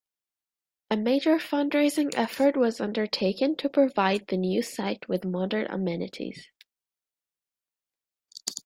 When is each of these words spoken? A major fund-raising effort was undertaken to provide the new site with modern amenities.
A 0.89 0.97
major 0.97 1.37
fund-raising 1.37 2.15
effort 2.15 2.57
was 2.57 2.81
undertaken 2.81 3.55
to 3.57 3.69
provide 3.69 4.25
the 4.25 4.37
new 4.37 4.63
site 4.63 5.07
with 5.07 5.25
modern 5.25 5.67
amenities. 5.67 6.49